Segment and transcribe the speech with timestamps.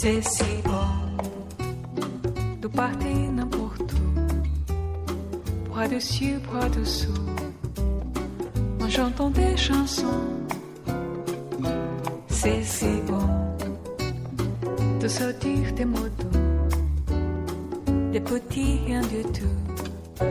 [0.00, 1.16] Cecibon
[2.60, 3.96] do Partena Porto,
[5.66, 7.10] Bois de Sul, Bois de Sul,
[8.80, 10.22] on chantant des chansons.
[12.28, 13.28] C'est si bon
[15.00, 16.38] de sortir des motos,
[18.12, 20.24] des petits rien du tout,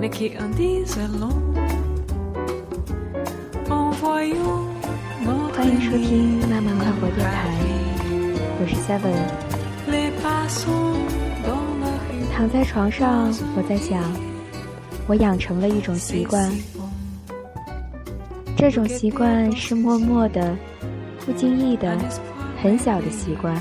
[0.00, 1.40] mais qui en disent long
[3.70, 4.66] en voyant
[5.24, 5.62] notre
[6.48, 6.74] Maman
[8.66, 9.12] 《》，我是 Seven。
[12.32, 14.02] 躺在床上，我在想，
[15.06, 16.50] 我养成了一种习惯，
[18.56, 20.56] 这种习惯是默默的、
[21.26, 21.98] 不经意的、
[22.62, 23.54] 很小的习惯。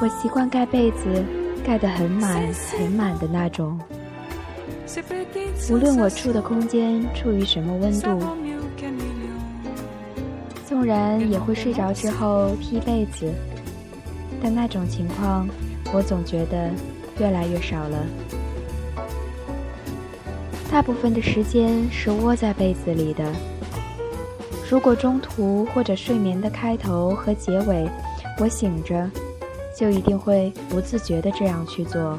[0.00, 1.24] 我习惯盖被子，
[1.66, 2.46] 盖得很满
[2.78, 3.76] 很满的那种。
[5.70, 8.08] 无论我住的空间处于什么温度，
[10.80, 13.30] 纵然也会睡着之后踢被子，
[14.42, 15.46] 但那种情况，
[15.92, 16.70] 我总觉得
[17.18, 17.98] 越来越少了。
[20.70, 23.30] 大部分的时间是窝在被子里的。
[24.70, 27.86] 如果中途或者睡眠的开头和结尾，
[28.38, 29.06] 我醒着，
[29.76, 32.18] 就一定会不自觉的这样去做。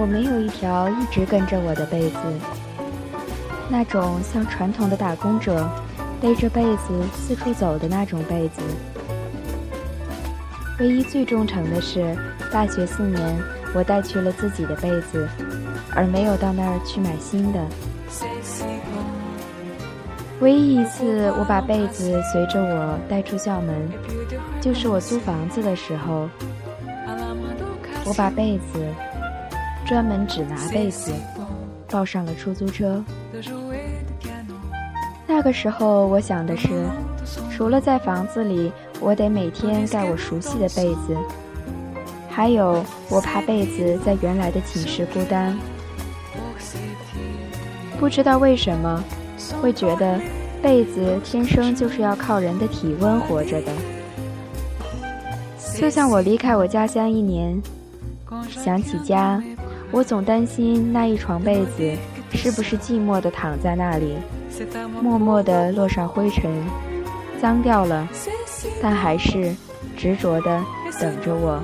[0.00, 2.18] 我没有一条一直跟着我的被子，
[3.68, 5.68] 那种像传统的打工者
[6.20, 8.62] 背着被子四处走的那种被子。
[10.78, 12.16] 唯一最忠诚的是，
[12.52, 13.36] 大学四年
[13.74, 15.28] 我带去了自己的被子，
[15.92, 17.58] 而没有到那儿去买新的。
[20.38, 23.74] 唯一一次我把被子随着我带出校门，
[24.60, 26.28] 就是我租房子的时候，
[28.04, 28.78] 我把被子。
[29.88, 31.10] 专门只拿被子，
[31.88, 33.02] 抱上了出租车。
[35.26, 36.68] 那个时候，我想的是，
[37.50, 41.16] 除了在房子里，我得每天盖我熟悉的被子，
[42.28, 45.56] 还有我怕被子在原来的寝室孤单。
[47.98, 49.02] 不知道为什么，
[49.62, 50.20] 会觉得
[50.62, 53.72] 被子天生就是要靠人的体温活着的。
[55.74, 57.58] 就像我离开我家乡一年，
[58.50, 59.42] 想起家。
[59.90, 61.96] 我总担心那一床被子
[62.32, 64.16] 是不是寂寞地躺在那里，
[65.00, 66.50] 默默地落上灰尘，
[67.40, 68.06] 脏掉了，
[68.82, 69.54] 但还是
[69.96, 70.62] 执着地
[71.00, 71.58] 等着我。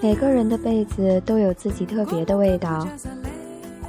[0.00, 2.86] 每个人的被子都有自己特别的味道，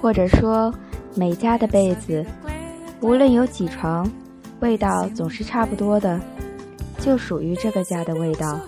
[0.02, 0.74] 或者说，
[1.16, 2.26] 每家的被子，
[3.00, 4.10] 无论有几床，
[4.60, 6.20] 味道总是差不多的，
[7.00, 8.60] 就属于这个家的味道。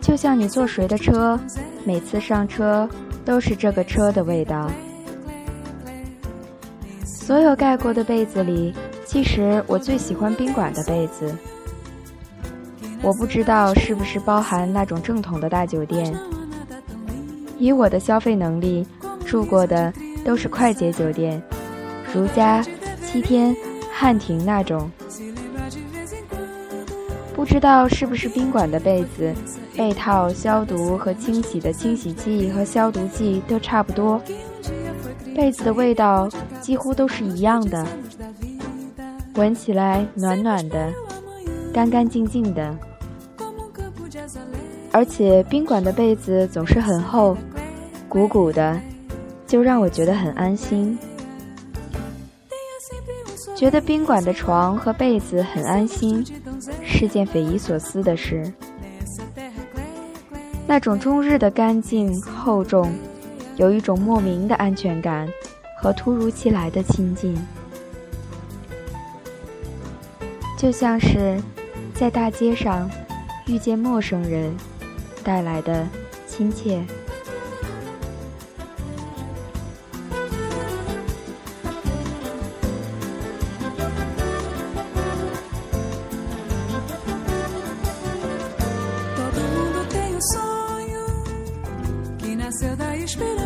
[0.00, 1.38] 就像你坐谁的车，
[1.84, 2.88] 每次上车
[3.24, 4.70] 都是这个车的味道。
[7.04, 8.72] 所有盖过的被子里，
[9.04, 11.36] 其实我最喜欢宾馆的被子。
[13.02, 16.14] 我不知道是不是包含那种正统的大酒店。
[17.58, 18.86] 以我的消费能力，
[19.26, 19.92] 住过的
[20.24, 21.42] 都是快捷酒店，
[22.14, 22.64] 如家、
[23.04, 23.54] 七天、
[23.92, 24.90] 汉庭那种。
[27.34, 29.34] 不知道是不是宾馆的被子，
[29.76, 34.20] 被套消毒和清洗的清洗剂和消毒剂都差不多，
[35.34, 36.28] 被子的味道
[36.60, 37.84] 几乎都是一样的，
[39.34, 40.92] 闻起来暖暖的，
[41.72, 42.78] 干干净净的。
[44.92, 47.36] 而且宾馆的被子总是很厚，
[48.08, 48.78] 鼓鼓的，
[49.46, 50.98] 就让我觉得很安心。
[53.56, 56.24] 觉得宾馆的床和被子很安心，
[56.82, 58.52] 是件匪夷所思的事。
[60.66, 62.92] 那种终日的干净厚重，
[63.56, 65.28] 有一种莫名的安全感
[65.80, 67.36] 和突如其来的亲近，
[70.58, 71.40] 就像是
[71.94, 72.90] 在大街上
[73.46, 74.54] 遇见陌生人
[75.22, 75.88] 带来的
[76.26, 76.84] 亲切。
[92.52, 93.41] cega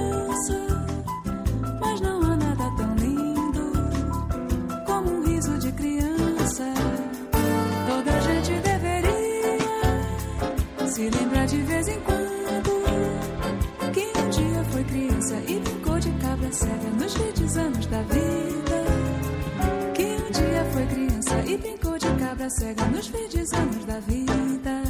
[21.56, 24.82] E brincou de cabra cega nos verdes anos da vida.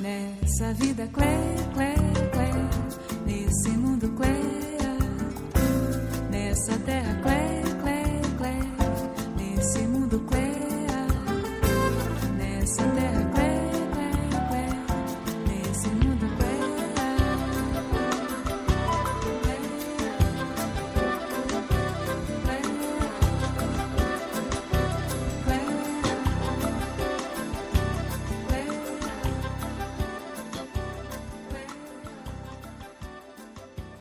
[0.00, 1.38] Nessa vida clé,
[1.72, 1.94] clé,
[2.32, 2.50] clé,
[3.24, 4.40] nesse mundo clé,
[6.32, 7.51] nessa terra clé.